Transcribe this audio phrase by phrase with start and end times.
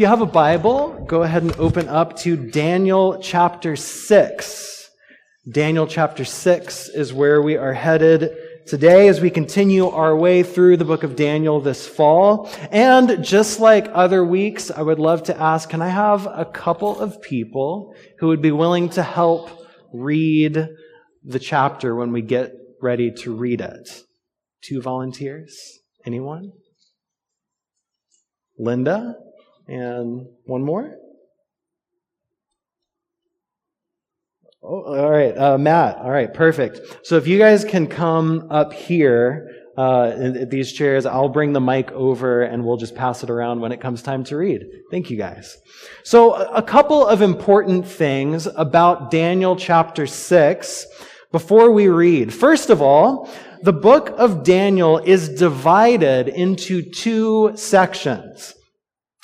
[0.00, 4.90] If you have a Bible, go ahead and open up to Daniel chapter 6.
[5.52, 8.34] Daniel chapter 6 is where we are headed
[8.66, 12.48] today as we continue our way through the book of Daniel this fall.
[12.70, 16.98] And just like other weeks, I would love to ask, can I have a couple
[16.98, 19.50] of people who would be willing to help
[19.92, 20.66] read
[21.22, 23.86] the chapter when we get ready to read it?
[24.62, 25.80] Two volunteers?
[26.06, 26.52] Anyone?
[28.58, 29.16] Linda?
[29.70, 30.96] And one more?
[34.64, 35.98] Oh, all right, uh, Matt.
[35.98, 36.80] All right, perfect.
[37.04, 41.92] So if you guys can come up here, uh, these chairs, I'll bring the mic
[41.92, 44.66] over and we'll just pass it around when it comes time to read.
[44.90, 45.56] Thank you guys.
[46.02, 50.86] So a couple of important things about Daniel chapter 6
[51.30, 52.34] before we read.
[52.34, 53.30] First of all,
[53.62, 58.54] the book of Daniel is divided into two sections.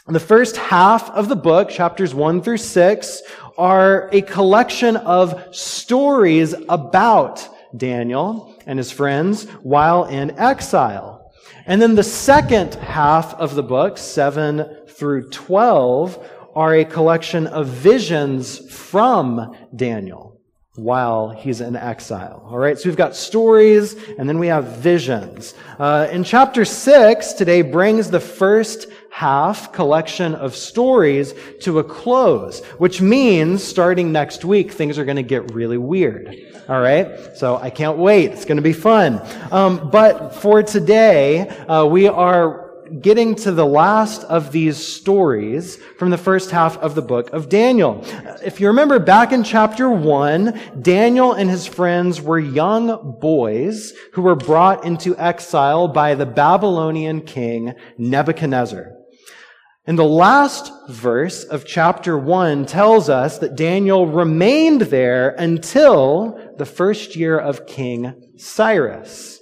[0.08, 3.22] The first half of the book, chapters 1 through 6,
[3.58, 11.32] are a collection of stories about Daniel and his friends while in exile.
[11.66, 17.66] And then the second half of the book, 7 through 12, are a collection of
[17.66, 20.40] visions from Daniel
[20.76, 22.46] while he's in exile.
[22.48, 25.54] All right, so we've got stories and then we have visions.
[25.78, 28.86] Uh, in chapter 6, today brings the first
[29.16, 35.16] half collection of stories to a close, which means starting next week, things are going
[35.16, 36.36] to get really weird.
[36.68, 37.34] All right?
[37.34, 38.32] So I can't wait.
[38.32, 39.22] It's going to be fun.
[39.50, 46.10] Um, but for today, uh, we are getting to the last of these stories from
[46.10, 48.04] the first half of the book of Daniel.
[48.44, 54.20] If you remember back in chapter one, Daniel and his friends were young boys who
[54.20, 58.95] were brought into exile by the Babylonian king Nebuchadnezzar.
[59.86, 66.66] And the last verse of chapter 1 tells us that Daniel remained there until the
[66.66, 69.40] first year of King Cyrus.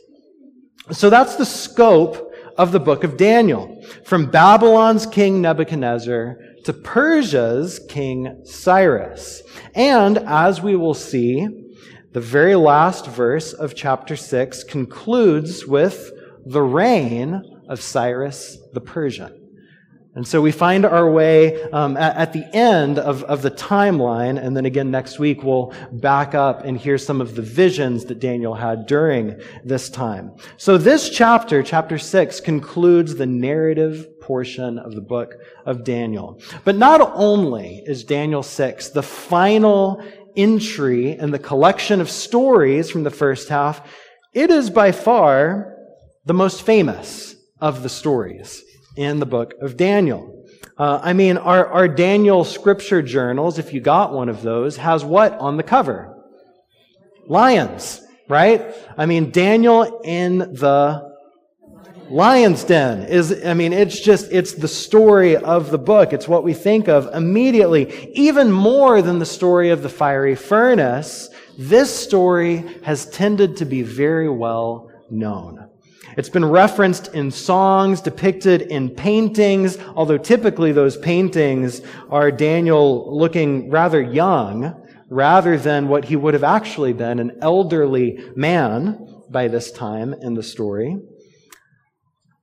[0.90, 3.82] So that's the scope of the book of Daniel.
[4.04, 9.42] From Babylon's king Nebuchadnezzar to Persia's king Cyrus.
[9.74, 11.48] And as we will see,
[12.12, 16.12] the very last verse of chapter 6 concludes with
[16.44, 19.43] the reign of Cyrus the Persian.
[20.16, 24.40] And so we find our way um, at, at, the end of, of the timeline,
[24.40, 28.20] and then again next week we'll back up and hear some of the visions that
[28.20, 30.32] Daniel had during this time.
[30.56, 35.34] So this chapter, chapter 6, concludes the narrative portion of the book
[35.66, 36.40] of Daniel.
[36.62, 40.00] But not only is Daniel 6 the final
[40.36, 43.84] entry in the collection of stories from the first half,
[44.32, 45.76] it is by far
[46.24, 48.62] the most famous of the stories
[48.96, 50.46] in the book of Daniel.
[50.76, 55.04] Uh, I mean, our, our Daniel scripture journals, if you got one of those, has
[55.04, 56.10] what on the cover?
[57.26, 58.74] Lions, right?
[58.96, 61.14] I mean, Daniel in the
[62.10, 66.12] lion's den is, I mean, it's just, it's the story of the book.
[66.12, 68.10] It's what we think of immediately.
[68.14, 73.82] Even more than the story of the fiery furnace, this story has tended to be
[73.82, 75.70] very well known.
[76.16, 83.70] It's been referenced in songs, depicted in paintings, although typically those paintings are Daniel looking
[83.70, 84.80] rather young,
[85.10, 88.98] rather than what he would have actually been, an elderly man
[89.30, 90.96] by this time in the story.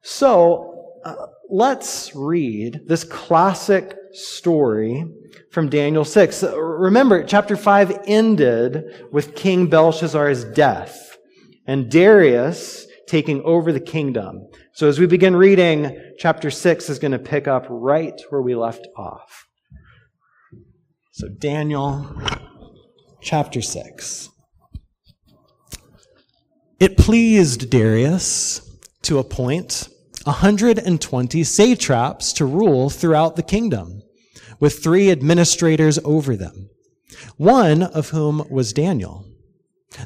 [0.03, 5.05] So, uh, let's read this classic story
[5.51, 6.43] from Daniel 6.
[6.43, 11.17] Remember, chapter 5 ended with King Belshazzar's death.
[11.67, 14.47] And Darius taking over the kingdom.
[14.71, 18.55] So as we begin reading, chapter 6 is going to pick up right where we
[18.55, 19.47] left off.
[21.11, 22.09] So, Daniel
[23.21, 24.29] chapter 6.
[26.79, 28.61] It pleased Darius
[29.01, 29.89] to appoint
[30.23, 34.03] 120 satraps to rule throughout the kingdom,
[34.61, 36.69] with three administrators over them,
[37.35, 39.30] one of whom was Daniel.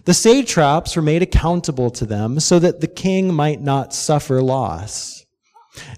[0.05, 5.25] The satraps were made accountable to them so that the king might not suffer loss.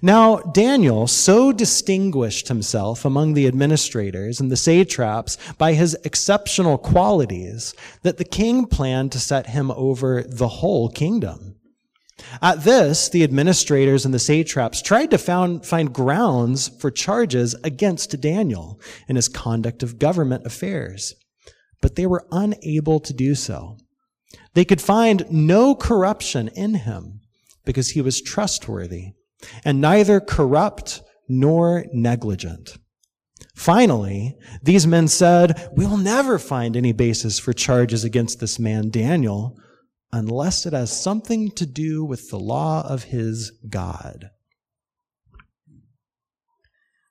[0.02, 7.74] Now, Daniel so distinguished himself among the administrators and the satraps by his exceptional qualities
[8.02, 11.54] that the king planned to set him over the whole kingdom.
[12.42, 18.20] At this, the administrators and the satraps tried to found, find grounds for charges against
[18.20, 21.14] Daniel in his conduct of government affairs
[21.80, 23.76] but they were unable to do so.
[24.54, 27.20] They could find no corruption in him
[27.64, 29.12] because he was trustworthy
[29.64, 32.78] and neither corrupt nor negligent.
[33.54, 38.90] Finally, these men said, We will never find any basis for charges against this man
[38.90, 39.56] Daniel
[40.12, 44.30] unless it has something to do with the law of his God.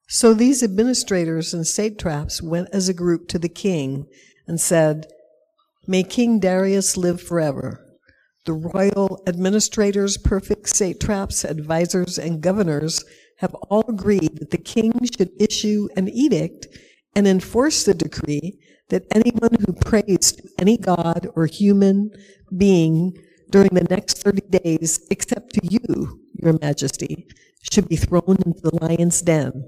[0.07, 4.07] So these administrators and satraps went as a group to the king
[4.47, 5.07] and said,
[5.85, 7.83] May King Darius live forever.
[8.45, 13.03] The royal administrators, perfect satraps, advisors, and governors
[13.39, 16.67] have all agreed that the king should issue an edict
[17.15, 18.59] and enforce the decree
[18.89, 22.11] that anyone who prays to any god or human
[22.55, 23.13] being
[23.49, 27.27] during the next 30 days, except to you, your majesty,
[27.71, 29.67] should be thrown into the lion's den.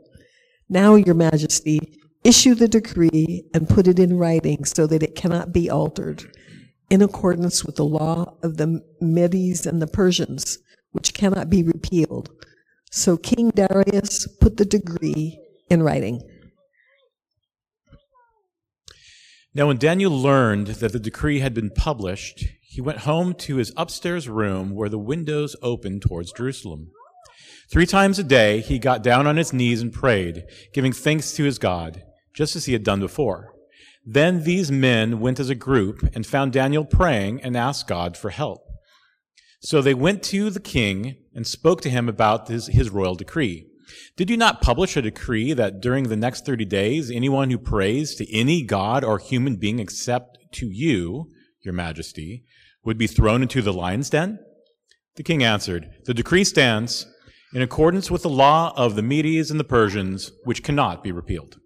[0.70, 5.54] Now, your majesty, issue the decree and put it in writing so that it cannot
[5.54, 6.32] be altered
[6.90, 10.58] in accordance with the law of the Medes and the Persians,
[10.92, 12.30] which cannot be repealed.
[12.92, 15.40] So King Darius put the decree
[15.70, 16.22] in writing.
[19.54, 23.74] Now, when Daniel learned that the decree had been published, he went home to his
[23.76, 26.92] upstairs room where the windows opened towards Jerusalem.
[27.72, 31.44] Three times a day, he got down on his knees and prayed, giving thanks to
[31.44, 32.04] his God,
[32.40, 33.54] just as he had done before.
[34.06, 38.30] Then these men went as a group and found Daniel praying and asked God for
[38.30, 38.62] help.
[39.60, 43.68] So they went to the king and spoke to him about his, his royal decree.
[44.16, 48.16] Did you not publish a decree that during the next 30 days, anyone who prays
[48.16, 52.46] to any god or human being except to you, your majesty,
[52.86, 54.40] would be thrown into the lion's den?
[55.18, 57.06] The king answered, The decree stands
[57.54, 61.58] in accordance with the law of the Medes and the Persians, which cannot be repealed.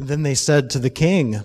[0.00, 1.40] Then they said to the king,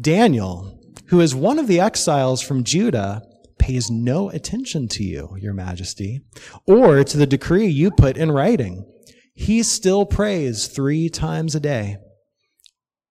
[0.00, 3.22] Daniel, who is one of the exiles from Judah,
[3.58, 6.20] pays no attention to you, your majesty,
[6.66, 8.84] or to the decree you put in writing.
[9.32, 11.98] He still prays three times a day.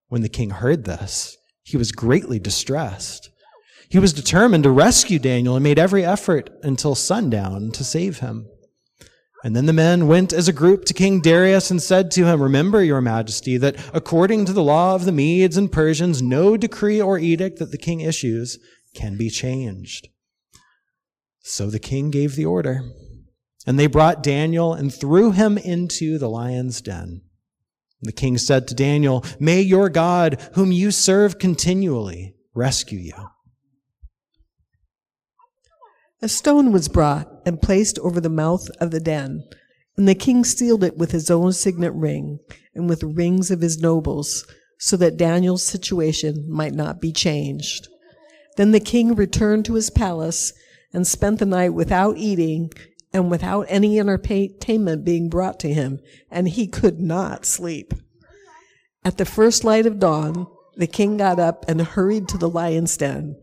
[0.10, 3.30] When the king heard this, he was greatly distressed.
[3.90, 8.48] He was determined to rescue Daniel and made every effort until sundown to save him.
[9.44, 12.42] And then the men went as a group to King Darius and said to him,
[12.42, 17.00] Remember, your majesty, that according to the law of the Medes and Persians, no decree
[17.00, 18.58] or edict that the king issues
[18.96, 20.10] can be changed.
[21.42, 22.82] So the king gave the order,
[23.66, 27.22] and they brought Daniel and threw him into the lion's den.
[28.02, 33.30] The king said to Daniel, May your God, whom you serve continually, rescue you.
[36.22, 39.42] A stone was brought and placed over the mouth of the den,
[39.96, 42.40] and the king sealed it with his own signet ring
[42.76, 44.46] and with the rings of his nobles,
[44.78, 47.88] so that Daniel's situation might not be changed.
[48.58, 50.52] Then the king returned to his palace
[50.92, 52.70] and spent the night without eating
[53.14, 57.94] and without any entertainment being brought to him, and he could not sleep.
[59.06, 62.98] At the first light of dawn, the king got up and hurried to the lion's
[62.98, 63.38] den.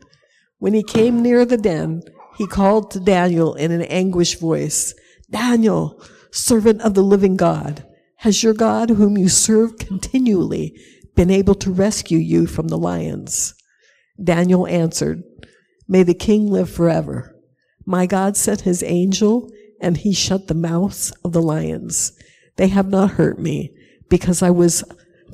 [0.58, 2.02] When he came near the den,
[2.36, 4.94] he called to Daniel in an anguished voice,
[5.30, 7.86] Daniel, servant of the living God,
[8.24, 10.74] has your God, whom you serve continually,
[11.14, 13.54] been able to rescue you from the lions?
[14.22, 15.22] Daniel answered,
[15.86, 17.36] May the king live forever.
[17.84, 22.12] My God sent his angel, and he shut the mouths of the lions.
[22.56, 23.74] They have not hurt me,
[24.08, 24.84] because I was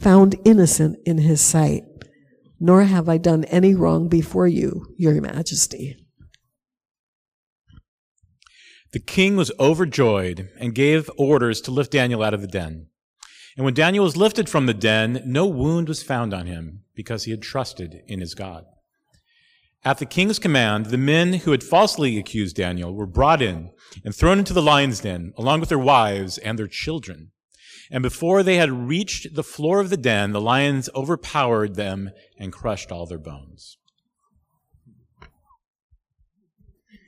[0.00, 1.84] found innocent in his sight,
[2.58, 5.99] nor have I done any wrong before you, your majesty.
[8.92, 12.86] The king was overjoyed and gave orders to lift Daniel out of the den.
[13.56, 17.24] And when Daniel was lifted from the den, no wound was found on him, because
[17.24, 18.64] he had trusted in his God.
[19.84, 23.70] At the king's command, the men who had falsely accused Daniel were brought in
[24.04, 27.30] and thrown into the lion's den, along with their wives and their children.
[27.90, 32.52] And before they had reached the floor of the den, the lions overpowered them and
[32.52, 33.78] crushed all their bones.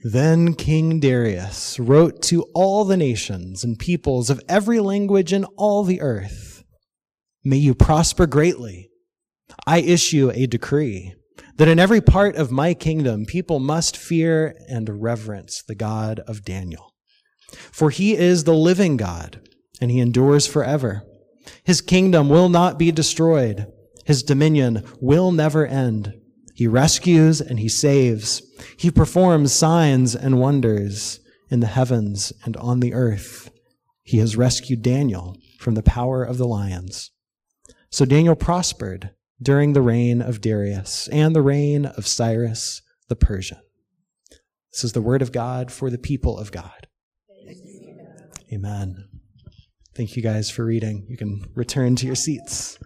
[0.04, 5.84] Then King Darius wrote to all the nations and peoples of every language in all
[5.84, 6.52] the earth
[7.44, 8.90] May you prosper greatly.
[9.66, 11.14] I issue a decree
[11.56, 16.44] that in every part of my kingdom people must fear and reverence the God of
[16.44, 16.94] Daniel.
[17.50, 19.40] For he is the living God,
[19.80, 21.02] and he endures forever.
[21.64, 23.66] His kingdom will not be destroyed.
[24.04, 26.14] His dominion will never end.
[26.54, 28.42] He rescues and he saves.
[28.76, 33.50] He performs signs and wonders in the heavens and on the earth.
[34.02, 37.10] He has rescued Daniel from the power of the lions.
[37.90, 43.58] So Daniel prospered during the reign of Darius and the reign of Cyrus the Persian.
[44.72, 46.86] This is the word of God for the people of God.
[48.52, 49.08] Amen.
[49.94, 51.06] Thank you guys for reading.
[51.08, 52.78] You can return to your seats.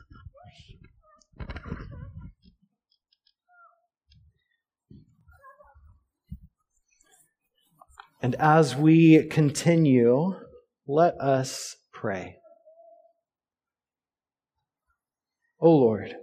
[8.23, 10.35] And as we continue,
[10.87, 12.37] let us pray.
[15.61, 16.15] O Lord,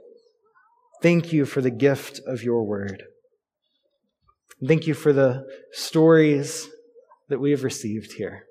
[1.01, 3.03] thank you for the gift of your word.
[4.65, 6.69] Thank you for the stories
[7.29, 8.45] that we have received here,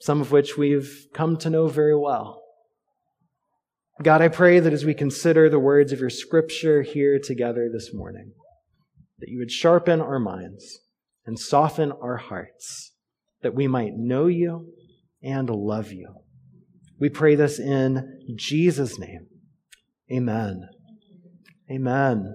[0.00, 2.42] some of which we've come to know very well.
[4.02, 7.94] God, I pray that as we consider the words of your scripture here together this
[7.94, 8.32] morning,
[9.18, 10.80] that you would sharpen our minds
[11.26, 12.92] and soften our hearts,
[13.42, 14.72] that we might know you
[15.22, 16.14] and love you.
[16.98, 19.26] We pray this in Jesus' name.
[20.10, 20.68] Amen.
[21.70, 22.34] Amen.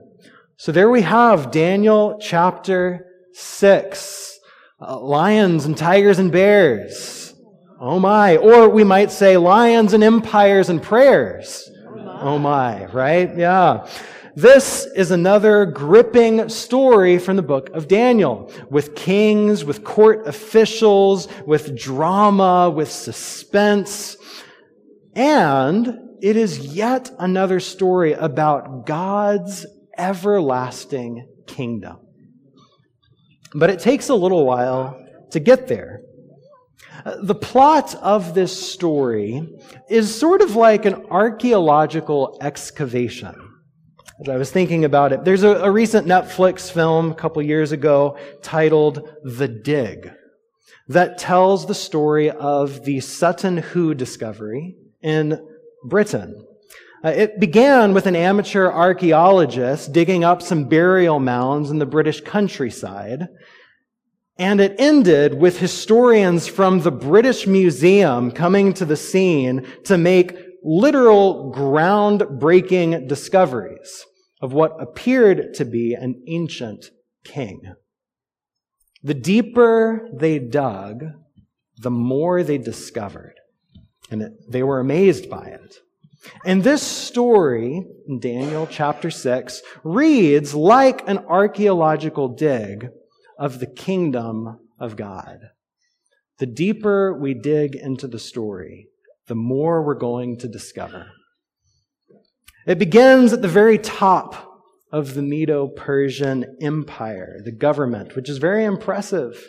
[0.57, 4.39] So there we have Daniel chapter 6.
[4.79, 7.33] Uh, lions and tigers and bears.
[7.79, 8.37] Oh my.
[8.37, 11.69] Or we might say lions and empires and prayers.
[12.21, 13.35] Oh my, right?
[13.35, 13.87] Yeah.
[14.35, 21.27] This is another gripping story from the book of Daniel with kings, with court officials,
[21.45, 24.15] with drama, with suspense.
[25.15, 29.65] And it is yet another story about God's
[29.97, 31.97] everlasting kingdom.
[33.53, 34.97] But it takes a little while
[35.31, 36.03] to get there.
[37.21, 39.45] The plot of this story
[39.89, 43.50] is sort of like an archaeological excavation
[44.21, 45.25] as I was thinking about it.
[45.25, 50.11] There's a, a recent Netflix film a couple years ago titled The Dig
[50.87, 55.43] that tells the story of the Sutton Hoo discovery in
[55.83, 56.45] Britain.
[57.03, 62.21] Uh, it began with an amateur archaeologist digging up some burial mounds in the British
[62.21, 63.27] countryside.
[64.37, 70.37] And it ended with historians from the British Museum coming to the scene to make
[70.63, 74.05] literal groundbreaking discoveries
[74.41, 76.85] of what appeared to be an ancient
[77.23, 77.73] king.
[79.03, 81.03] The deeper they dug,
[81.77, 83.35] the more they discovered.
[84.09, 85.77] And they were amazed by it.
[86.45, 92.89] And this story, in Daniel chapter 6, reads like an archaeological dig
[93.39, 95.39] of the kingdom of God.
[96.37, 98.89] The deeper we dig into the story,
[99.27, 101.07] the more we're going to discover.
[102.67, 104.47] It begins at the very top
[104.91, 109.47] of the Medo Persian Empire, the government, which is very impressive.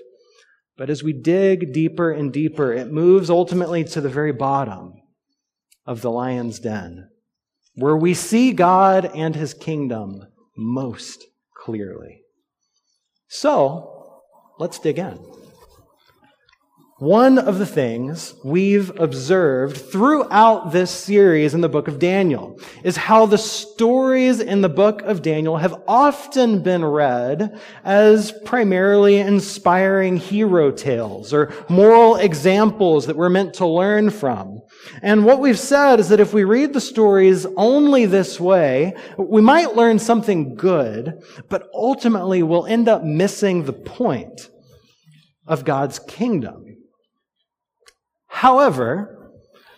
[0.76, 4.94] But as we dig deeper and deeper, it moves ultimately to the very bottom
[5.84, 7.08] of the lion's den,
[7.74, 10.26] where we see God and his kingdom
[10.56, 12.22] most clearly.
[13.28, 14.22] So,
[14.58, 15.18] let's dig in.
[17.02, 22.96] One of the things we've observed throughout this series in the book of Daniel is
[22.96, 30.16] how the stories in the book of Daniel have often been read as primarily inspiring
[30.16, 34.60] hero tales or moral examples that we're meant to learn from.
[35.02, 39.40] And what we've said is that if we read the stories only this way, we
[39.40, 44.50] might learn something good, but ultimately we'll end up missing the point
[45.48, 46.71] of God's kingdom.
[48.32, 49.30] However,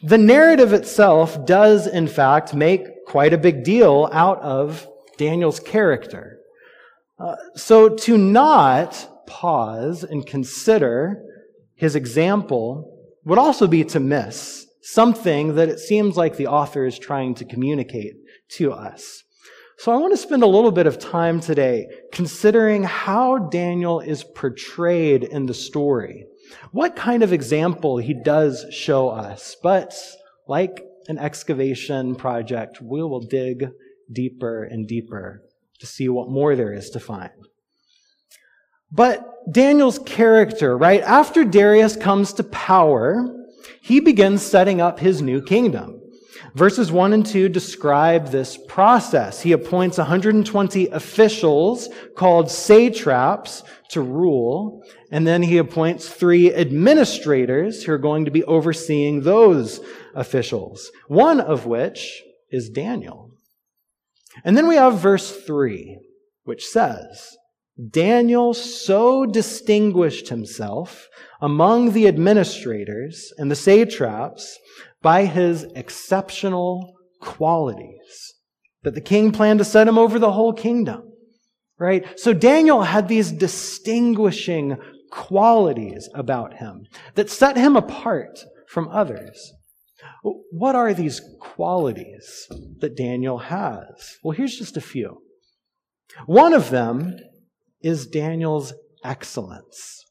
[0.03, 4.87] the narrative itself does, in fact, make quite a big deal out of
[5.19, 6.39] Daniel's character.
[7.19, 11.21] Uh, so to not pause and consider
[11.75, 16.99] his example would also be to miss something that it seems like the author is
[16.99, 18.15] trying to communicate
[18.51, 19.25] to us.
[19.79, 24.23] So I want to spend a little bit of time today considering how Daniel is
[24.23, 26.27] portrayed in the story
[26.73, 29.57] what kind of example he does show us.
[29.63, 29.95] But
[30.47, 33.69] like an excavation project, we will dig
[34.13, 35.43] deeper and deeper
[35.81, 37.31] to see what more there is to find.
[38.91, 43.27] But Daniel's character, right, after Darius comes to power,
[43.83, 46.01] he begins setting up his new kingdom.
[46.55, 49.41] Verses 1 and 2 describe this process.
[49.41, 54.85] He appoints 120 officials called satraps to rule,
[55.15, 59.79] and then he appoints three administrators who are going to be overseeing those
[60.13, 63.31] officials, one of which is Daniel.
[64.45, 66.01] And then we have verse 3,
[66.43, 67.37] which says,
[67.91, 71.09] Daniel so distinguished himself
[71.41, 74.59] among the administrators and the satraps
[75.01, 78.35] by his exceptional qualities
[78.83, 81.13] that the king planned to set him over the whole kingdom.
[81.79, 82.19] Right?
[82.19, 84.77] So Daniel had these distinguishing
[85.15, 89.53] qualities about him that set him apart from others.
[90.51, 92.49] What are these qualities
[92.81, 94.19] that Daniel has?
[94.25, 95.23] Well, here's just a few.
[96.27, 97.17] One of them
[97.81, 100.05] is Daniel's excellence.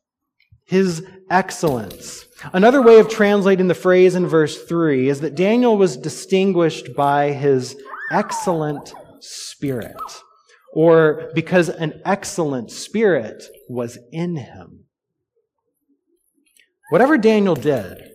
[0.66, 2.26] His excellence.
[2.54, 7.34] Another way of translating the phrase in verse 3 is that Daniel was distinguished by
[7.34, 7.76] his
[8.10, 9.98] excellent spirit,
[10.74, 14.83] or because an excellent spirit was in him.
[16.94, 18.12] Whatever Daniel did,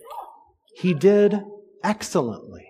[0.73, 1.37] he did
[1.83, 2.65] excellently.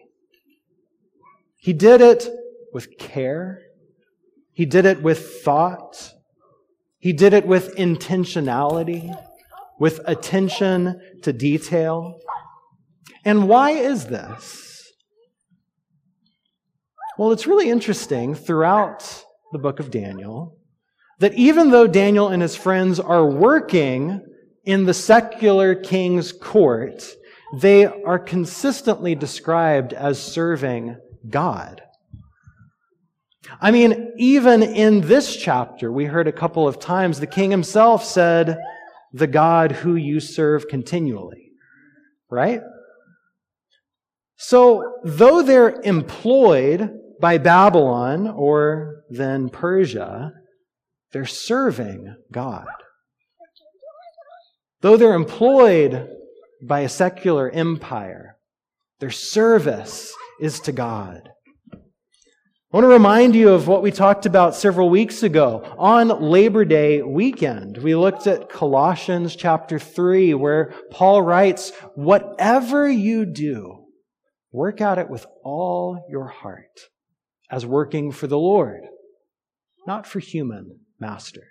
[1.55, 2.27] He did it
[2.73, 3.61] with care.
[4.51, 6.15] He did it with thought.
[6.97, 9.15] He did it with intentionality,
[9.79, 12.19] with attention to detail.
[13.23, 14.91] And why is this?
[17.19, 20.57] Well, it's really interesting throughout the book of Daniel
[21.19, 24.25] that even though Daniel and his friends are working
[24.69, 27.03] in the secular king's court,
[27.55, 30.95] they are consistently described as serving
[31.27, 31.81] God.
[33.59, 38.05] I mean, even in this chapter, we heard a couple of times the king himself
[38.05, 38.59] said,
[39.11, 41.49] the God who you serve continually.
[42.29, 42.61] Right?
[44.38, 50.31] So, though they're employed by Babylon or then Persia,
[51.11, 52.67] they're serving God.
[54.81, 56.09] Though they're employed
[56.62, 58.38] by a secular empire,
[59.00, 61.29] their service is to God.
[61.74, 66.63] I want to remind you of what we talked about several weeks ago on Labor
[66.63, 67.79] Day weekend.
[67.79, 73.86] We looked at Colossians chapter 3, where Paul writes, Whatever you do,
[74.51, 76.79] work at it with all your heart,
[77.50, 78.81] as working for the Lord,
[79.88, 81.43] not for human masters.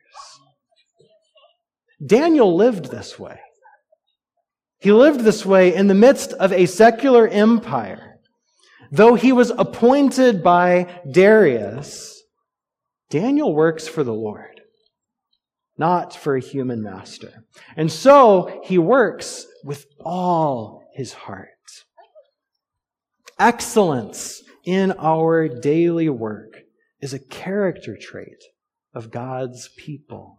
[2.05, 3.41] Daniel lived this way.
[4.79, 8.21] He lived this way in the midst of a secular empire.
[8.91, 12.23] Though he was appointed by Darius,
[13.11, 14.61] Daniel works for the Lord,
[15.77, 17.45] not for a human master.
[17.77, 21.49] And so he works with all his heart.
[23.39, 26.61] Excellence in our daily work
[27.01, 28.43] is a character trait
[28.95, 30.38] of God's people.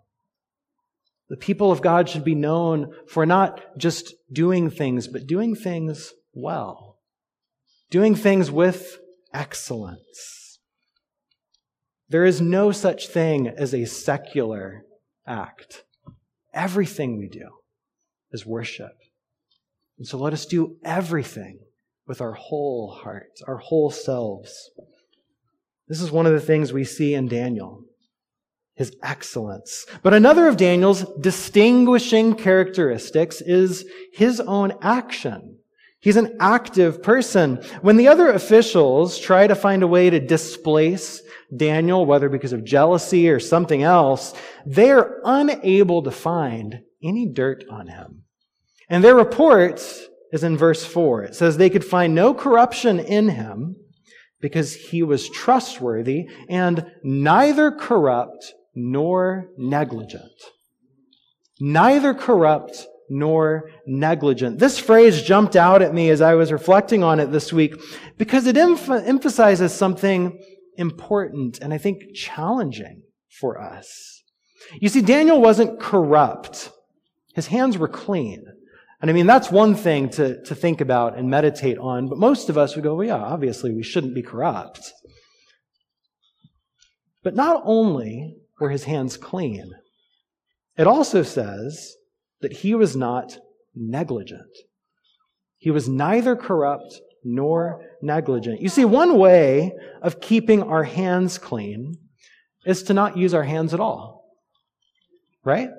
[1.29, 6.11] The people of God should be known for not just doing things, but doing things
[6.33, 6.97] well,
[7.91, 8.99] doing things with
[9.31, 10.59] excellence.
[12.09, 14.83] There is no such thing as a secular
[15.27, 15.83] act.
[16.51, 17.49] Everything we do
[18.31, 18.97] is worship.
[19.99, 21.59] And so let us do everything
[22.07, 24.71] with our whole hearts, our whole selves.
[25.87, 27.83] This is one of the things we see in Daniel
[28.79, 29.85] his excellence.
[30.03, 35.57] But another of Daniel's distinguishing characteristics is his own action.
[35.99, 37.57] He's an active person.
[37.81, 41.21] When the other officials try to find a way to displace
[41.53, 44.33] Daniel, whether because of jealousy or something else,
[44.65, 48.23] they are unable to find any dirt on him.
[48.87, 49.83] And their report
[50.31, 51.23] is in verse 4.
[51.23, 53.75] It says they could find no corruption in him
[54.39, 60.31] because he was trustworthy and neither corrupt nor negligent.
[61.59, 64.59] Neither corrupt nor negligent.
[64.59, 67.75] This phrase jumped out at me as I was reflecting on it this week
[68.17, 70.39] because it emph- emphasizes something
[70.77, 73.01] important and I think challenging
[73.39, 74.23] for us.
[74.79, 76.69] You see, Daniel wasn't corrupt.
[77.33, 78.45] His hands were clean.
[79.01, 82.49] And I mean, that's one thing to, to think about and meditate on, but most
[82.49, 84.91] of us would go, well, yeah, obviously we shouldn't be corrupt.
[87.23, 89.71] But not only were his hands clean.
[90.77, 91.95] It also says
[92.41, 93.37] that he was not
[93.75, 94.49] negligent.
[95.57, 98.61] He was neither corrupt nor negligent.
[98.61, 101.95] You see, one way of keeping our hands clean
[102.65, 104.25] is to not use our hands at all.
[105.43, 105.69] Right?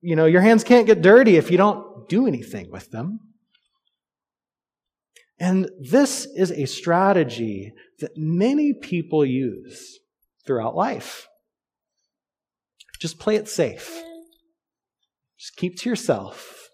[0.00, 3.20] You know, your hands can't get dirty if you don't do anything with them.
[5.38, 9.98] And this is a strategy that many people use
[10.46, 11.28] throughout life.
[13.00, 14.00] Just play it safe.
[15.38, 16.68] Just keep to yourself.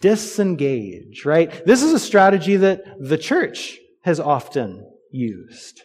[0.00, 1.64] Disengage, right?
[1.66, 5.82] This is a strategy that the church has often used.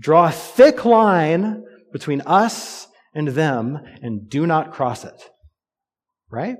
[0.00, 5.30] Draw a thick line between us and them and do not cross it.
[6.30, 6.56] Right?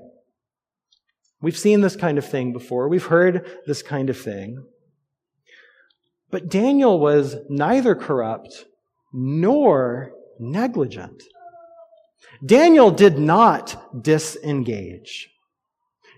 [1.41, 2.89] We've seen this kind of thing before.
[2.89, 4.63] We've heard this kind of thing.
[6.31, 8.65] But Daniel was neither corrupt
[9.11, 11.23] nor negligent.
[12.45, 15.29] Daniel did not disengage.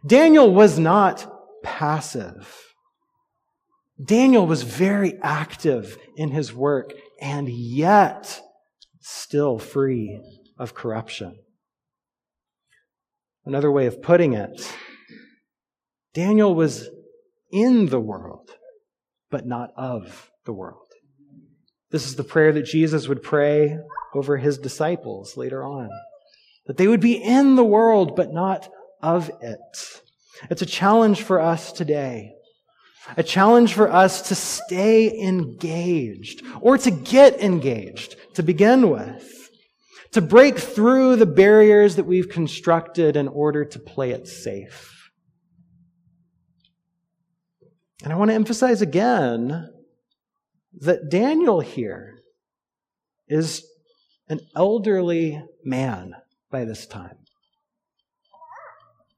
[0.06, 1.32] Daniel was not
[1.64, 2.74] passive.
[4.04, 8.42] Daniel was very active in his work and yet
[9.00, 10.20] still free
[10.58, 11.36] of corruption.
[13.46, 14.76] Another way of putting it,
[16.14, 16.90] Daniel was
[17.52, 18.52] in the world,
[19.32, 20.86] but not of the world.
[21.90, 23.78] This is the prayer that Jesus would pray
[24.14, 25.90] over his disciples later on.
[26.68, 28.70] That they would be in the world, but not
[29.02, 29.60] of it.
[30.50, 32.34] It's a challenge for us today.
[33.18, 39.50] A challenge for us to stay engaged or to get engaged to begin with.
[40.12, 45.01] To break through the barriers that we've constructed in order to play it safe.
[48.04, 49.70] And I want to emphasize again
[50.80, 52.20] that Daniel here
[53.28, 53.66] is
[54.28, 56.16] an elderly man
[56.50, 57.18] by this time.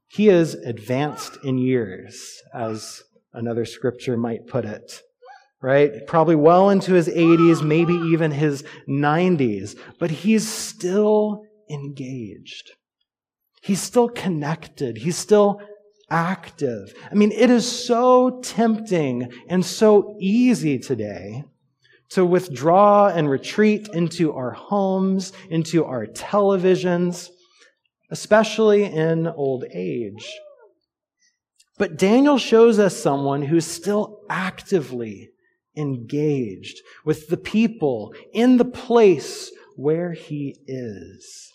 [0.08, 5.00] He is advanced in years, as another scripture might put it.
[5.60, 6.06] Right?
[6.06, 12.72] Probably well into his 80s, maybe even his 90s, but he's still engaged.
[13.62, 14.98] He's still connected.
[14.98, 15.62] He's still
[16.14, 16.94] active.
[17.10, 21.42] I mean, it is so tempting and so easy today
[22.10, 27.30] to withdraw and retreat into our homes, into our televisions,
[28.12, 30.32] especially in old age.
[31.78, 35.30] But Daniel shows us someone who's still actively
[35.76, 41.53] engaged with the people in the place where he is.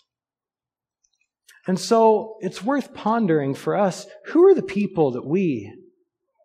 [1.70, 5.72] And so it's worth pondering for us who are the people that we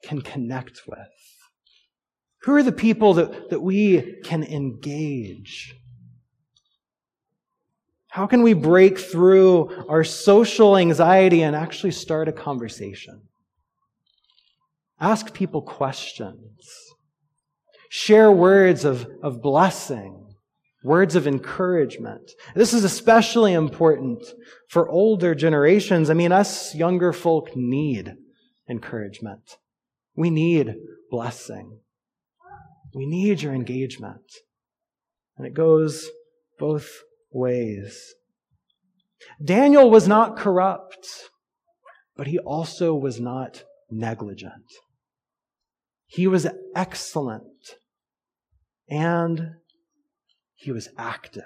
[0.04, 1.00] can connect with?
[2.44, 5.76] Who are the people that, that we can engage?
[8.10, 13.24] How can we break through our social anxiety and actually start a conversation?
[15.00, 16.70] Ask people questions.
[17.90, 20.25] Share words of, of blessing
[20.86, 22.32] words of encouragement.
[22.54, 24.24] This is especially important
[24.70, 26.10] for older generations.
[26.10, 28.14] I mean, us younger folk need
[28.70, 29.58] encouragement.
[30.16, 30.76] We need
[31.10, 31.80] blessing.
[32.94, 34.22] We need your engagement.
[35.38, 36.08] And it goes
[36.60, 36.90] both
[37.32, 38.14] ways.
[39.44, 41.08] Daniel was not corrupt,
[42.16, 44.72] but he also was not negligent.
[46.06, 47.44] He was excellent
[48.88, 49.56] and
[50.56, 51.44] he was active.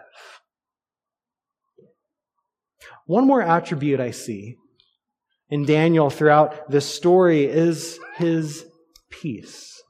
[3.06, 4.56] One more attribute I see
[5.50, 8.66] in Daniel throughout this story is his
[9.10, 9.82] peace.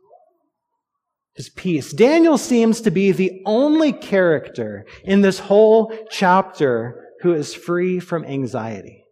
[1.35, 1.91] His peace.
[1.91, 8.25] Daniel seems to be the only character in this whole chapter who is free from
[8.25, 9.03] anxiety.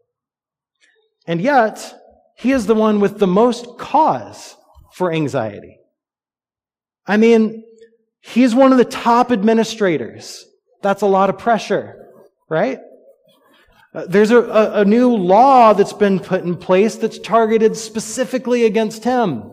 [1.25, 1.93] And yet,
[2.37, 4.55] he is the one with the most cause
[4.93, 5.77] for anxiety.
[7.05, 7.63] I mean,
[8.21, 10.45] He's one of the top administrators.
[10.81, 12.09] That's a lot of pressure,
[12.49, 12.79] right?
[13.93, 18.65] Uh, there's a, a, a new law that's been put in place that's targeted specifically
[18.65, 19.51] against him.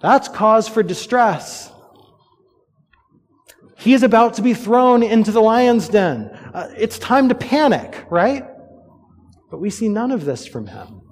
[0.00, 1.70] That's cause for distress.
[3.78, 6.30] He is about to be thrown into the lion's den.
[6.54, 8.44] Uh, it's time to panic, right?
[9.50, 11.02] But we see none of this from him.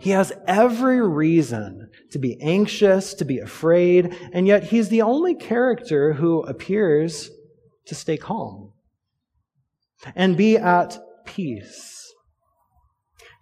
[0.00, 5.34] He has every reason to be anxious, to be afraid, and yet he's the only
[5.34, 7.30] character who appears
[7.86, 8.72] to stay calm
[10.14, 12.12] and be at peace.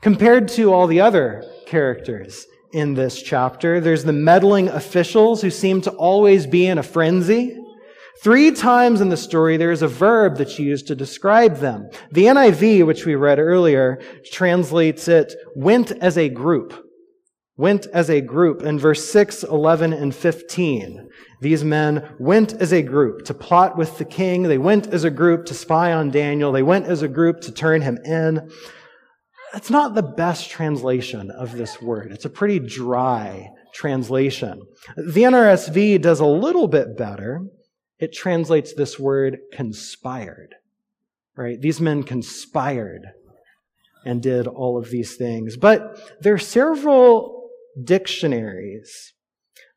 [0.02, 5.80] Compared to all the other characters in this chapter, there's the meddling officials who seem
[5.80, 7.56] to always be in a frenzy.
[8.22, 11.90] Three times in the story, there is a verb that's used to describe them.
[12.12, 14.00] The NIV, which we read earlier,
[14.32, 16.85] translates it went as a group.
[17.56, 21.08] Went as a group in verse 6, 11, and 15.
[21.40, 24.42] These men went as a group to plot with the king.
[24.42, 26.52] They went as a group to spy on Daniel.
[26.52, 28.50] They went as a group to turn him in.
[29.52, 32.12] That's not the best translation of this word.
[32.12, 34.60] It's a pretty dry translation.
[34.96, 37.40] The NRSV does a little bit better
[37.98, 40.54] it translates this word conspired.
[41.36, 41.60] Right?
[41.60, 43.02] These men conspired
[44.04, 45.56] and did all of these things.
[45.56, 47.35] But there are several
[47.82, 49.12] dictionaries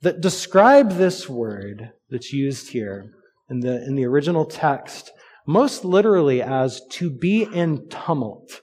[0.02, 3.12] that describe this word that's used here
[3.50, 5.12] in the, in the original text
[5.50, 8.62] most literally as to be in tumult.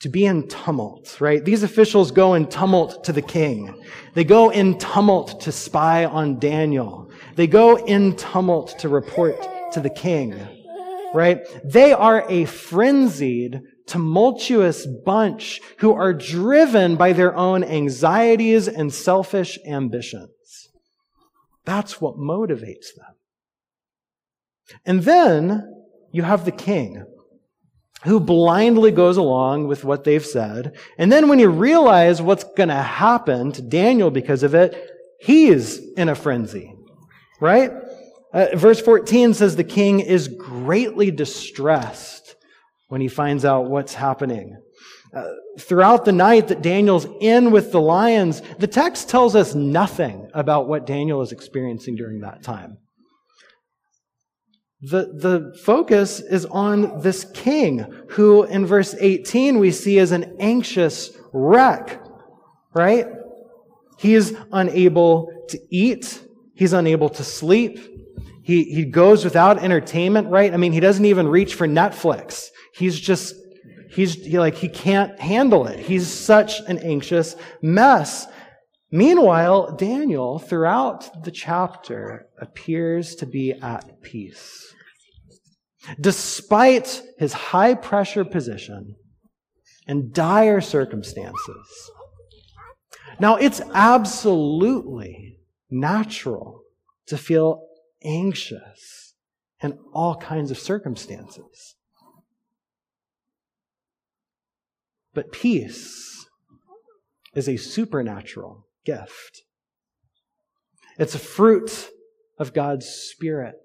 [0.00, 1.44] To be in tumult, right?
[1.44, 3.80] These officials go in tumult to the king.
[4.14, 7.12] They go in tumult to spy on Daniel.
[7.36, 10.34] They go in tumult to report to the king.
[11.14, 11.38] right?
[11.64, 19.58] They are a frenzied, tumultuous bunch who are driven by their own anxieties and selfish
[19.66, 20.68] ambitions.
[21.64, 23.14] That's what motivates them.
[24.84, 27.04] And then you have the king
[28.04, 30.76] who blindly goes along with what they've said.
[30.96, 34.90] And then when you realize what's going to happen to Daniel because of it,
[35.20, 36.74] he's in a frenzy,
[37.40, 37.72] right?
[38.32, 42.29] Uh, verse 14 says the king is greatly distressed
[42.90, 44.60] when he finds out what's happening.
[45.14, 45.24] Uh,
[45.58, 50.68] throughout the night that Daniel's in with the lions, the text tells us nothing about
[50.68, 52.78] what Daniel is experiencing during that time.
[54.82, 60.36] The, the focus is on this king, who in verse 18 we see as an
[60.40, 62.02] anxious wreck,
[62.74, 63.06] right?
[63.98, 66.24] He is unable to eat.
[66.54, 67.99] He's unable to sleep.
[68.50, 70.52] He, he goes without entertainment, right?
[70.52, 72.48] I mean, he doesn't even reach for Netflix.
[72.74, 73.36] He's just,
[73.90, 75.78] he's he, like, he can't handle it.
[75.78, 78.26] He's such an anxious mess.
[78.90, 84.74] Meanwhile, Daniel, throughout the chapter, appears to be at peace.
[86.00, 88.96] Despite his high pressure position
[89.86, 91.90] and dire circumstances.
[93.20, 95.38] Now, it's absolutely
[95.70, 96.62] natural
[97.06, 97.69] to feel
[98.02, 99.14] anxious
[99.62, 101.76] in all kinds of circumstances.
[105.12, 106.26] But peace
[107.34, 109.42] is a supernatural gift.
[110.98, 111.90] It's a fruit
[112.38, 113.56] of God's Spirit.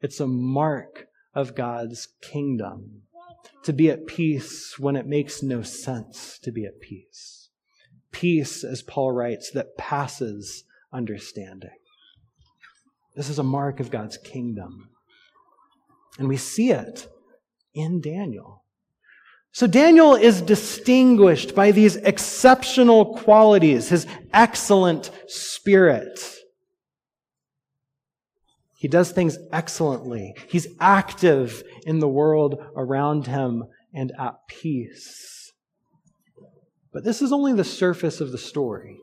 [0.00, 3.02] It's a mark of God's kingdom.
[3.64, 7.50] To be at peace when it makes no sense to be at peace.
[8.12, 11.70] Peace, as Paul writes, that passes understanding.
[13.18, 14.90] This is a mark of God's kingdom.
[16.20, 17.08] And we see it
[17.74, 18.62] in Daniel.
[19.50, 26.20] So Daniel is distinguished by these exceptional qualities, his excellent spirit.
[28.76, 30.36] He does things excellently.
[30.48, 35.52] He's active in the world around him and at peace.
[36.92, 39.00] But this is only the surface of the story.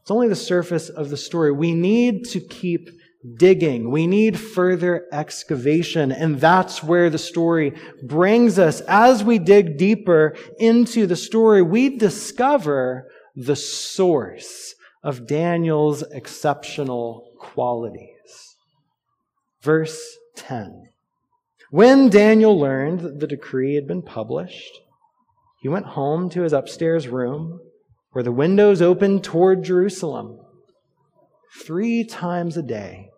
[0.00, 1.52] It's only the surface of the story.
[1.52, 2.90] We need to keep
[3.36, 3.90] digging.
[3.90, 6.10] We need further excavation.
[6.10, 8.80] And that's where the story brings us.
[8.82, 18.56] As we dig deeper into the story, we discover the source of Daniel's exceptional qualities.
[19.62, 20.00] Verse
[20.36, 20.88] 10.
[21.70, 24.80] When Daniel learned that the decree had been published,
[25.60, 27.60] he went home to his upstairs room
[28.12, 30.40] where the windows opened toward Jerusalem.
[31.64, 33.10] Three times a day,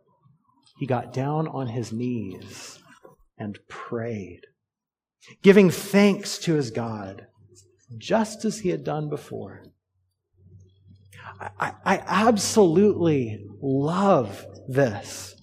[0.78, 2.78] he got down on his knees
[3.38, 4.40] and prayed,
[5.42, 7.26] giving thanks to his God,
[7.98, 9.64] just as he had done before.
[11.59, 15.35] I, I absolutely love this.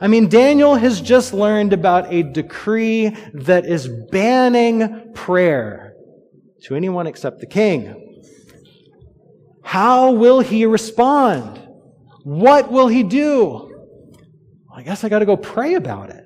[0.00, 5.94] I mean, Daniel has just learned about a decree that is banning prayer
[6.64, 8.07] to anyone except the king.
[9.68, 11.60] How will he respond?
[12.24, 13.70] What will he do?
[14.74, 16.24] I guess I got to go pray about it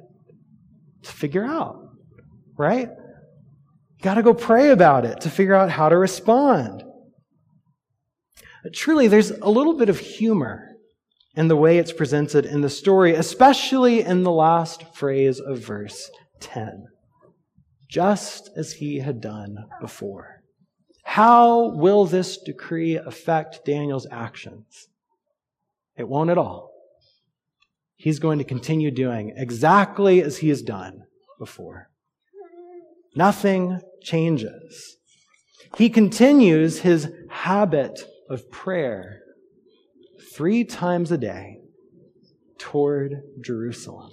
[1.03, 1.75] to figure out,
[2.57, 2.89] right?
[4.01, 6.85] Got to go pray about it to figure out how to respond.
[8.73, 10.77] Truly, there's a little bit of humor
[11.35, 16.09] in the way it's presented in the story, especially in the last phrase of verse
[16.39, 16.85] 10.
[17.91, 20.42] Just as he had done before.
[21.13, 24.89] How will this decree affect Daniel's actions?
[25.95, 26.73] It won't at all.
[27.97, 31.03] He's going to continue doing exactly as he has done
[31.39, 31.91] before.
[33.15, 34.97] Nothing changes.
[35.77, 39.21] He continues his habit of prayer
[40.35, 41.59] three times a day
[42.57, 44.13] toward Jerusalem.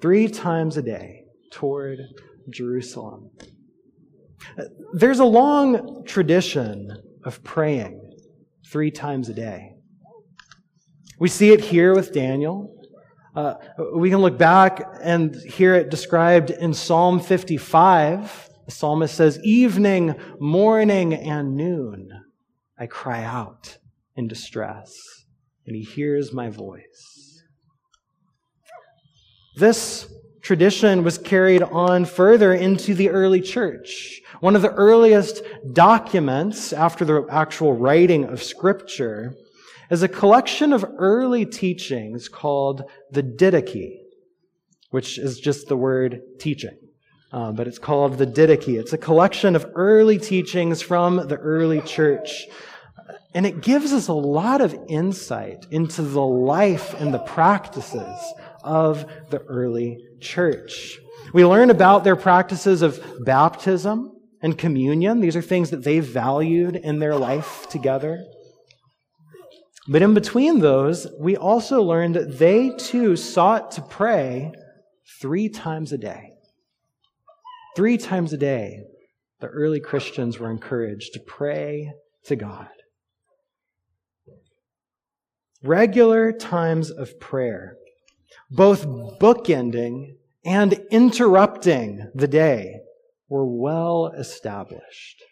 [0.00, 1.98] Three times a day toward
[2.48, 3.32] Jerusalem.
[4.92, 8.00] There's a long tradition of praying
[8.66, 9.74] three times a day.
[11.18, 12.74] We see it here with Daniel.
[13.34, 13.54] Uh,
[13.94, 18.50] we can look back and hear it described in Psalm 55.
[18.66, 22.10] The psalmist says, Evening, morning, and noon,
[22.78, 23.78] I cry out
[24.16, 25.24] in distress,
[25.66, 27.42] and he hears my voice.
[29.56, 30.12] This
[30.44, 34.20] tradition was carried on further into the early church.
[34.40, 39.34] One of the earliest documents after the actual writing of Scripture
[39.90, 44.00] is a collection of early teachings called the Didache,
[44.90, 46.76] which is just the word teaching.
[47.32, 48.78] Uh, but it's called the Didache.
[48.78, 52.46] It's a collection of early teachings from the early church.
[53.32, 58.18] And it gives us a lot of insight into the life and the practices
[58.64, 60.98] of the early church.
[61.32, 64.10] We learn about their practices of baptism
[64.42, 65.20] and communion.
[65.20, 68.24] These are things that they valued in their life together.
[69.88, 74.52] But in between those, we also learn that they too sought to pray
[75.20, 76.30] three times a day.
[77.76, 78.80] Three times a day,
[79.40, 81.92] the early Christians were encouraged to pray
[82.24, 82.68] to God.
[85.62, 87.76] Regular times of prayer,
[88.50, 92.80] both bookending and interrupting the day,
[93.28, 95.22] were well established.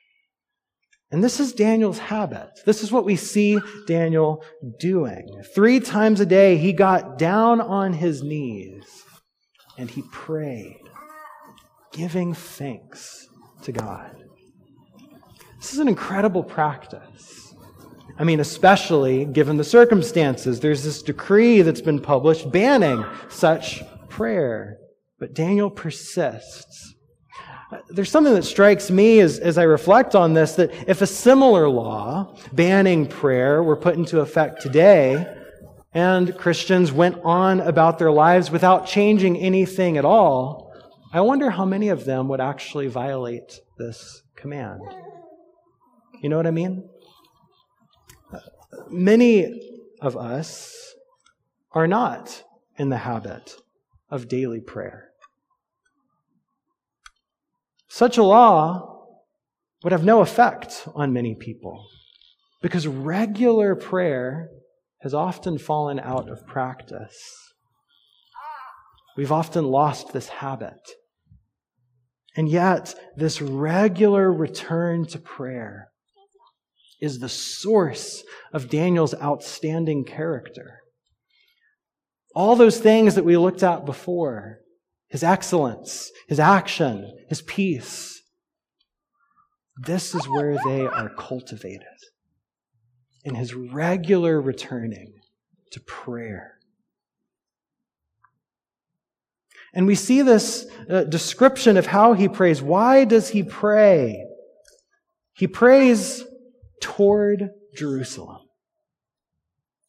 [1.10, 2.48] And this is Daniel's habit.
[2.64, 4.42] This is what we see Daniel
[4.80, 5.42] doing.
[5.54, 9.04] Three times a day, he got down on his knees
[9.76, 10.80] and he prayed,
[11.92, 13.28] giving thanks
[13.62, 14.16] to God.
[15.58, 17.41] This is an incredible practice.
[18.18, 20.60] I mean, especially given the circumstances.
[20.60, 24.78] There's this decree that's been published banning such prayer.
[25.18, 26.92] But Daniel persists
[27.90, 31.68] there's something that strikes me as, as I reflect on this that if a similar
[31.68, 35.26] law banning prayer were put into effect today,
[35.94, 40.72] and Christians went on about their lives without changing anything at all,
[41.12, 44.80] I wonder how many of them would actually violate this command.
[46.22, 46.88] You know what I mean?
[48.92, 50.94] Many of us
[51.72, 52.44] are not
[52.76, 53.56] in the habit
[54.10, 55.08] of daily prayer.
[57.88, 59.06] Such a law
[59.82, 61.86] would have no effect on many people
[62.60, 64.50] because regular prayer
[65.00, 67.18] has often fallen out of practice.
[69.16, 70.80] We've often lost this habit.
[72.36, 75.91] And yet, this regular return to prayer
[77.02, 80.78] is the source of Daniel's outstanding character.
[82.34, 84.60] All those things that we looked at before
[85.08, 88.22] his excellence, his action, his peace.
[89.84, 91.82] This is where they are cultivated
[93.24, 95.12] in his regular returning
[95.72, 96.54] to prayer.
[99.74, 102.62] And we see this uh, description of how he prays.
[102.62, 104.24] Why does he pray?
[105.32, 106.24] He prays
[106.82, 108.40] toward Jerusalem.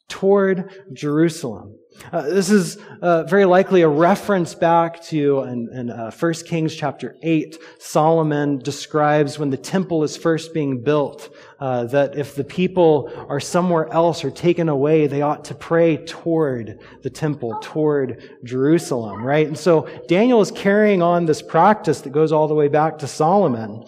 [0.08, 1.76] Toward Jerusalem.
[2.12, 6.76] Uh, this is uh, very likely a reference back to in, in uh, 1 Kings
[6.76, 7.58] chapter 8.
[7.80, 13.40] Solomon describes when the temple is first being built, uh, that if the people are
[13.40, 19.48] somewhere else or taken away, they ought to pray toward the temple, toward Jerusalem, right?
[19.48, 23.08] And so Daniel is carrying on this practice that goes all the way back to
[23.08, 23.86] Solomon.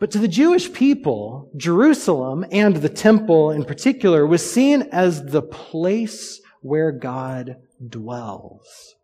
[0.00, 5.42] But to the Jewish people, Jerusalem and the temple in particular was seen as the
[5.42, 8.94] place where God dwells.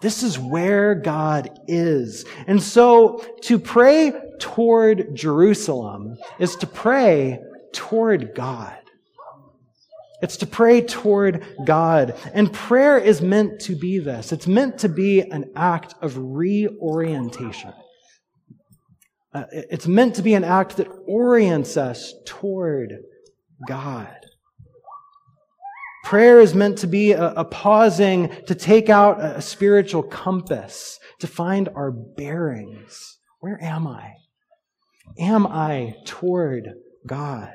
[0.00, 2.24] This is where God is.
[2.46, 7.38] And so to pray toward Jerusalem is to pray
[7.72, 8.78] toward God.
[10.22, 12.16] It's to pray toward God.
[12.32, 14.32] And prayer is meant to be this.
[14.32, 17.74] It's meant to be an act of reorientation.
[19.34, 22.98] Uh, it's meant to be an act that orients us toward
[23.66, 24.14] God.
[26.04, 31.26] Prayer is meant to be a, a, pausing to take out a spiritual compass, to
[31.26, 33.18] find our bearings.
[33.40, 34.12] Where am I?
[35.18, 36.74] Am I toward
[37.06, 37.54] God?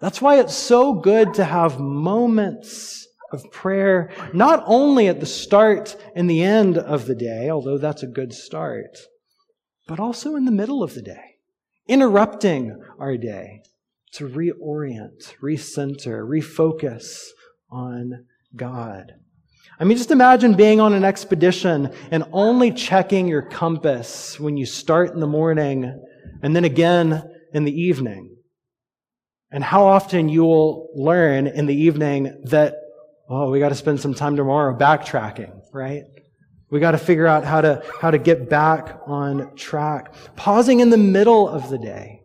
[0.00, 5.96] That's why it's so good to have moments of prayer, not only at the start
[6.14, 8.98] and the end of the day, although that's a good start,
[9.90, 11.34] but also in the middle of the day,
[11.88, 13.60] interrupting our day
[14.12, 17.30] to reorient, recenter, refocus
[17.72, 18.24] on
[18.54, 19.14] God.
[19.80, 24.64] I mean, just imagine being on an expedition and only checking your compass when you
[24.64, 26.00] start in the morning
[26.40, 28.36] and then again in the evening.
[29.50, 32.76] And how often you will learn in the evening that,
[33.28, 36.04] oh, we got to spend some time tomorrow backtracking, right?
[36.70, 40.14] We got to figure out how to, how to get back on track.
[40.36, 42.22] Pausing in the middle of the day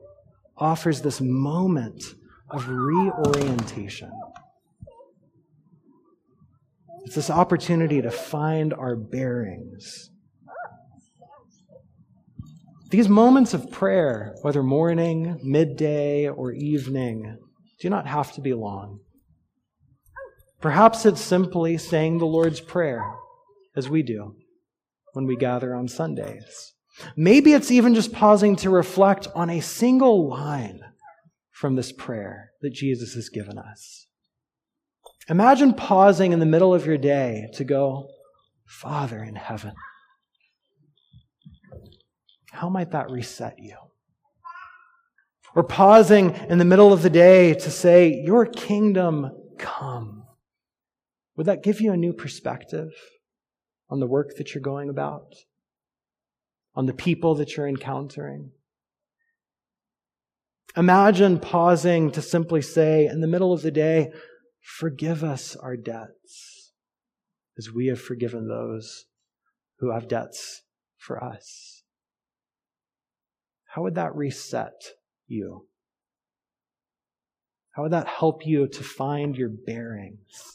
[0.58, 2.04] offers this moment
[2.52, 4.12] of reorientation.
[7.06, 10.10] It's this opportunity to find our bearings.
[12.90, 17.38] These moments of prayer, whether morning, midday, or evening,
[17.80, 19.00] do not have to be long.
[20.62, 23.04] Perhaps it's simply saying the Lord's Prayer,
[23.76, 24.36] as we do
[25.14, 26.74] when we gather on Sundays.
[27.16, 30.82] Maybe it's even just pausing to reflect on a single line
[31.52, 34.08] from this prayer that Jesus has given us.
[35.30, 38.08] Imagine pausing in the middle of your day to go,
[38.66, 39.74] Father in heaven.
[42.52, 43.76] How might that reset you?
[45.56, 50.26] Or pausing in the middle of the day to say, Your kingdom come.
[51.36, 52.92] Would that give you a new perspective
[53.90, 55.36] on the work that you're going about?
[56.76, 58.52] On the people that you're encountering?
[60.78, 64.12] Imagine pausing to simply say, in the middle of the day,
[64.62, 66.74] forgive us our debts
[67.58, 69.06] as we have forgiven those
[69.80, 70.64] who have debts
[70.98, 71.84] for us.
[73.66, 74.82] How would that reset
[75.28, 75.68] you?
[77.72, 80.55] How would that help you to find your bearings?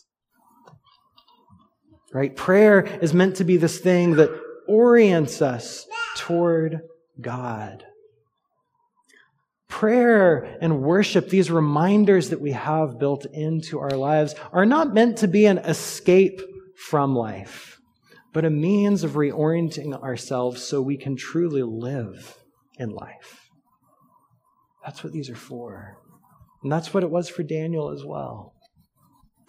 [2.13, 2.35] Right?
[2.35, 4.31] Prayer is meant to be this thing that
[4.67, 5.87] orients us
[6.17, 6.81] toward
[7.21, 7.85] God.
[9.69, 15.19] Prayer and worship, these reminders that we have built into our lives, are not meant
[15.19, 16.41] to be an escape
[16.77, 17.79] from life,
[18.33, 22.37] but a means of reorienting ourselves so we can truly live
[22.79, 23.49] in life.
[24.85, 25.99] That's what these are for.
[26.63, 28.55] And that's what it was for Daniel as well.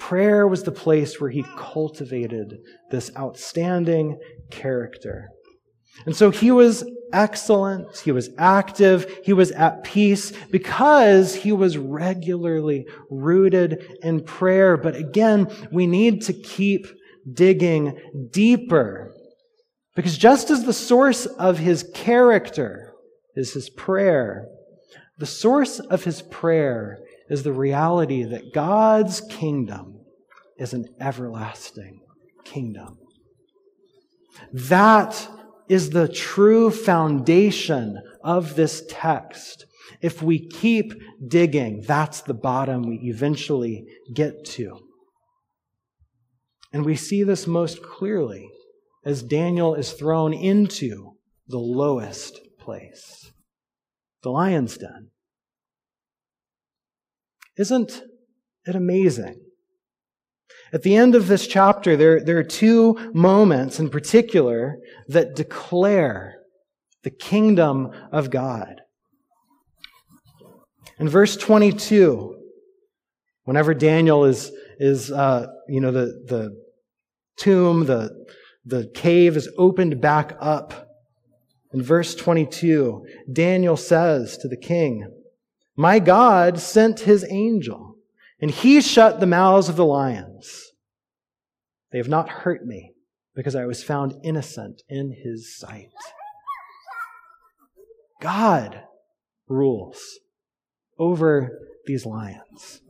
[0.02, 2.58] Prayer was the place where he cultivated
[2.90, 5.30] this outstanding character.
[6.08, 6.84] And so he was
[7.14, 14.76] excellent, he was active, he was at peace because he was regularly rooted in prayer.
[14.76, 16.88] But again, we need to keep
[17.32, 17.96] digging
[18.32, 19.14] deeper.
[19.96, 22.92] Because just as the source of his character
[23.36, 24.48] is his prayer,
[25.20, 26.98] the source of his prayer
[27.32, 30.02] is the reality that God's kingdom
[30.58, 32.02] is an everlasting
[32.44, 33.00] kingdom.
[34.54, 35.28] That
[35.68, 39.66] is the true foundation of this text.
[40.02, 40.94] If we keep
[41.28, 44.78] digging, that's the bottom we eventually get to.
[46.74, 48.48] And we see this most clearly
[49.06, 51.14] as Daniel is thrown into
[51.48, 53.32] the lowest place
[54.22, 55.10] the lion's den.
[57.62, 58.02] Isn't
[58.66, 59.40] it amazing?
[60.74, 66.40] At the end of this chapter, there, there are two moments in particular that declare
[67.04, 68.82] the kingdom of God.
[70.98, 72.36] In verse 22,
[73.44, 76.60] whenever Daniel is, is uh, you know, the, the
[77.38, 78.26] tomb, the,
[78.66, 80.88] the cave is opened back up.
[81.72, 85.21] In verse 22, Daniel says to the king,
[85.82, 87.96] my God sent his angel,
[88.40, 90.74] and he shut the mouths of the lions.
[91.92, 92.94] They have not hurt me,
[93.34, 95.90] because I was found innocent in his sight.
[98.22, 98.84] God
[99.48, 100.20] rules
[101.00, 101.58] over
[101.88, 102.82] these lions.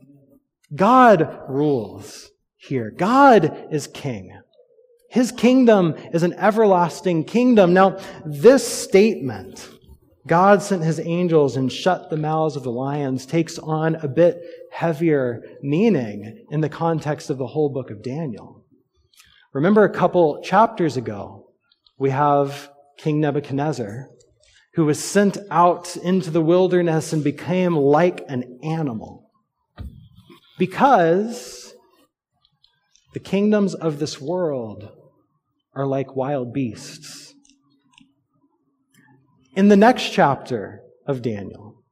[0.74, 2.90] God rules here.
[2.90, 4.38] God is king.
[5.08, 7.72] His kingdom is an everlasting kingdom.
[7.72, 9.70] Now, this statement
[10.26, 14.40] God sent his angels and shut the mouths of the lions takes on a bit
[14.70, 18.64] heavier meaning in the context of the whole book of Daniel.
[19.52, 21.50] Remember a couple chapters ago,
[21.98, 24.08] we have King Nebuchadnezzar,
[24.74, 29.30] who was sent out into the wilderness and became like an animal.
[30.58, 31.74] Because
[33.12, 34.90] the kingdoms of this world
[35.74, 37.31] are like wild beasts.
[39.54, 41.84] In the next chapter of Daniel,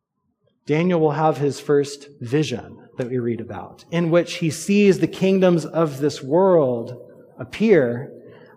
[0.64, 5.06] Daniel will have his first vision that we read about, in which he sees the
[5.06, 6.96] kingdoms of this world
[7.38, 8.12] appear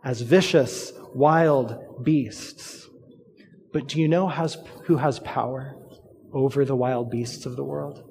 [0.06, 2.88] as vicious, wild beasts.
[3.74, 5.76] But do you know has, who has power
[6.32, 8.04] over the wild beasts of the world?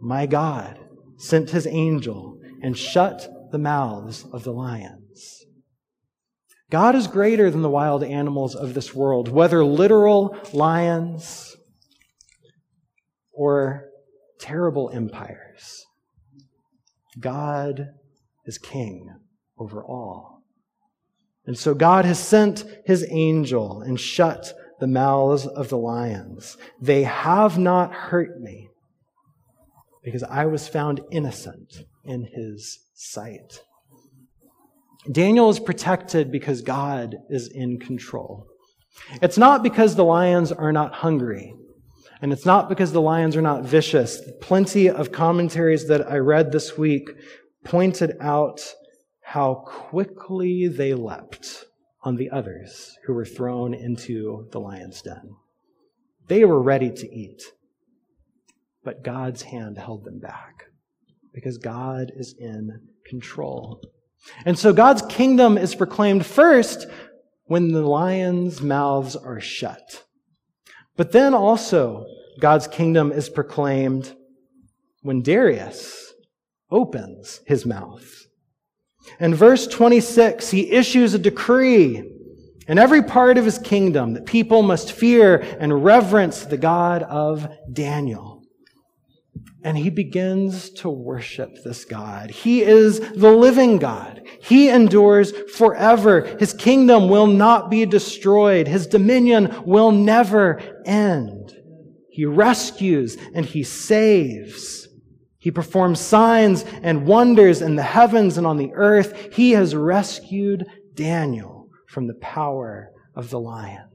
[0.00, 0.78] My God
[1.18, 5.45] sent his angel and shut the mouths of the lions.
[6.70, 11.56] God is greater than the wild animals of this world, whether literal lions
[13.32, 13.84] or
[14.40, 15.84] terrible empires.
[17.18, 17.90] God
[18.44, 19.14] is king
[19.58, 20.42] over all.
[21.46, 26.56] And so God has sent his angel and shut the mouths of the lions.
[26.80, 28.68] They have not hurt me
[30.02, 33.60] because I was found innocent in his sight.
[35.10, 38.46] Daniel is protected because God is in control.
[39.22, 41.54] It's not because the lions are not hungry.
[42.22, 44.20] And it's not because the lions are not vicious.
[44.40, 47.10] Plenty of commentaries that I read this week
[47.64, 48.60] pointed out
[49.22, 51.66] how quickly they leapt
[52.02, 55.36] on the others who were thrown into the lion's den.
[56.28, 57.42] They were ready to eat,
[58.82, 60.64] but God's hand held them back
[61.34, 63.82] because God is in control.
[64.44, 66.86] And so God's kingdom is proclaimed first
[67.44, 70.04] when the lions' mouths are shut.
[70.96, 72.06] But then also,
[72.40, 74.14] God's kingdom is proclaimed
[75.02, 76.12] when Darius
[76.70, 78.26] opens his mouth.
[79.20, 82.12] In verse 26, he issues a decree
[82.66, 87.48] in every part of his kingdom that people must fear and reverence the God of
[87.72, 88.35] Daniel.
[89.62, 92.30] And he begins to worship this God.
[92.30, 94.22] He is the living God.
[94.40, 96.36] He endures forever.
[96.38, 98.68] His kingdom will not be destroyed.
[98.68, 101.52] His dominion will never end.
[102.10, 104.88] He rescues and he saves.
[105.38, 109.34] He performs signs and wonders in the heavens and on the earth.
[109.34, 113.85] He has rescued Daniel from the power of the lions.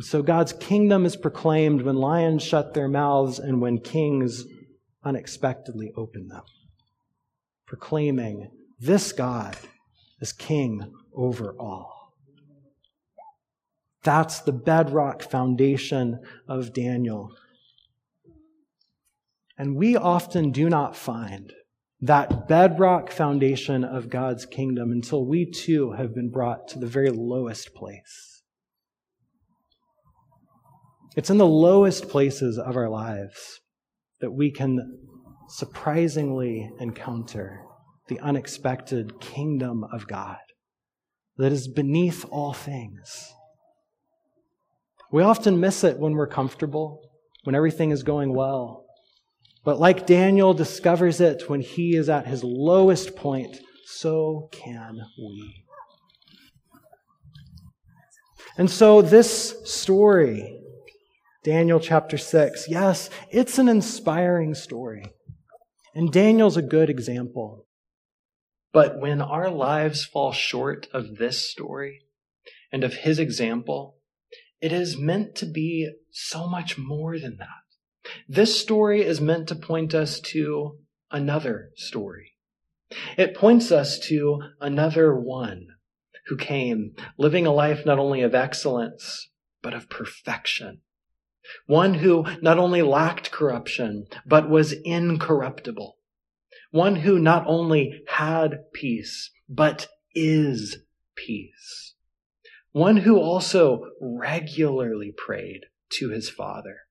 [0.00, 4.46] And so God's kingdom is proclaimed when lions shut their mouths and when kings
[5.04, 6.40] unexpectedly open them,
[7.66, 9.58] proclaiming this God
[10.18, 12.14] is king over all.
[14.02, 17.36] That's the bedrock foundation of Daniel.
[19.58, 21.52] And we often do not find
[22.00, 27.10] that bedrock foundation of God's kingdom until we too have been brought to the very
[27.10, 28.29] lowest place.
[31.16, 33.60] It's in the lowest places of our lives
[34.20, 34.98] that we can
[35.48, 37.62] surprisingly encounter
[38.08, 40.38] the unexpected kingdom of God
[41.36, 43.32] that is beneath all things.
[45.10, 47.00] We often miss it when we're comfortable,
[47.42, 48.84] when everything is going well.
[49.64, 55.64] But like Daniel discovers it when he is at his lowest point, so can we.
[58.56, 60.59] And so, this story,
[61.42, 65.06] Daniel chapter 6, yes, it's an inspiring story.
[65.94, 67.66] And Daniel's a good example.
[68.74, 72.00] But when our lives fall short of this story
[72.70, 73.96] and of his example,
[74.60, 78.12] it is meant to be so much more than that.
[78.28, 80.78] This story is meant to point us to
[81.10, 82.34] another story.
[83.16, 85.68] It points us to another one
[86.26, 89.30] who came, living a life not only of excellence,
[89.62, 90.82] but of perfection.
[91.66, 95.96] One who not only lacked corruption, but was incorruptible.
[96.70, 100.78] One who not only had peace, but is
[101.16, 101.94] peace.
[102.72, 106.82] One who also regularly prayed to his Father.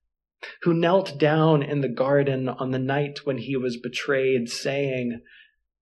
[0.64, 5.22] Who knelt down in the garden on the night when he was betrayed, saying,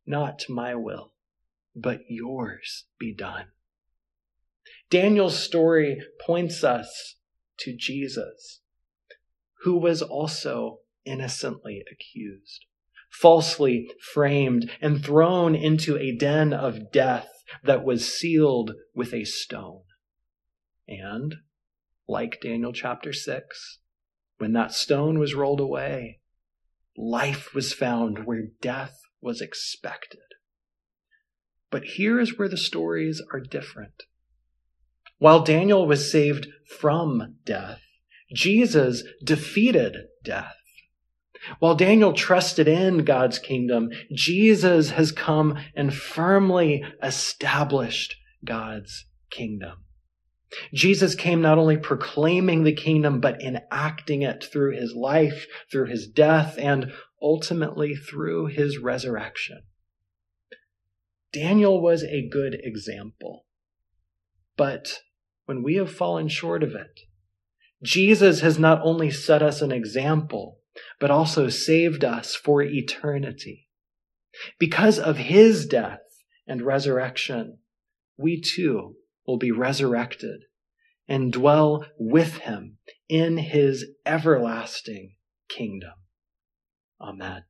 [0.05, 1.13] Not my will,
[1.75, 3.47] but yours be done.
[4.89, 7.15] Daniel's story points us
[7.59, 8.61] to Jesus,
[9.63, 12.65] who was also innocently accused
[13.09, 17.29] falsely framed and thrown into a den of death
[17.63, 19.83] that was sealed with a stone.
[20.87, 21.35] And,
[22.07, 23.79] like Daniel chapter 6,
[24.37, 26.19] when that stone was rolled away,
[26.95, 30.19] life was found where death was expected.
[31.69, 34.03] But here is where the stories are different.
[35.17, 36.47] While Daniel was saved
[36.79, 37.81] from death,
[38.33, 40.55] Jesus defeated death.
[41.59, 49.83] While Daniel trusted in God's kingdom, Jesus has come and firmly established God's kingdom.
[50.73, 56.07] Jesus came not only proclaiming the kingdom, but enacting it through his life, through his
[56.07, 59.63] death, and ultimately through his resurrection.
[61.33, 63.45] Daniel was a good example.
[64.55, 64.99] But
[65.45, 67.01] when we have fallen short of it,
[67.83, 70.59] Jesus has not only set us an example,
[70.99, 73.67] but also saved us for eternity.
[74.59, 75.99] Because of his death
[76.47, 77.59] and resurrection,
[78.17, 80.41] we too will be resurrected
[81.07, 85.15] and dwell with him in his everlasting
[85.49, 85.93] kingdom.
[86.99, 87.43] Amen.